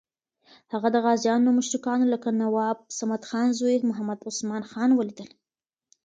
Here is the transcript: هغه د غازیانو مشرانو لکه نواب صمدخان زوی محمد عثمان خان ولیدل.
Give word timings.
هغه 0.73 0.87
د 0.93 0.97
غازیانو 1.05 1.55
مشرانو 1.59 2.05
لکه 2.13 2.29
نواب 2.41 2.77
صمدخان 2.99 3.47
زوی 3.59 3.75
محمد 3.89 4.19
عثمان 4.29 4.63
خان 4.71 4.89
ولیدل. 4.95 5.29